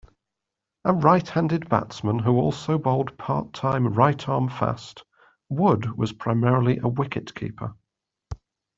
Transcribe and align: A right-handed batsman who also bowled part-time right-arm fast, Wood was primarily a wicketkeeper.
A 0.83 0.93
right-handed 0.95 1.69
batsman 1.69 2.17
who 2.17 2.31
also 2.39 2.79
bowled 2.79 3.19
part-time 3.19 3.93
right-arm 3.93 4.49
fast, 4.49 5.03
Wood 5.47 5.95
was 5.95 6.11
primarily 6.13 6.77
a 6.79 6.89
wicketkeeper. 6.89 7.75